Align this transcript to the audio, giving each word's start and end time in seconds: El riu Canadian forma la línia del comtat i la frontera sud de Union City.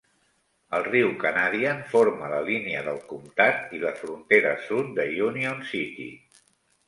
El 0.75 0.85
riu 0.85 1.09
Canadian 1.23 1.81
forma 1.91 2.29
la 2.31 2.39
línia 2.47 2.81
del 2.87 2.97
comtat 3.11 3.75
i 3.79 3.81
la 3.83 3.93
frontera 3.99 4.53
sud 4.69 4.89
de 5.01 5.05
Union 5.27 5.61
City. 5.75 6.09